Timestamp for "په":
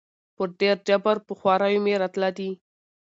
0.35-0.43, 1.27-1.33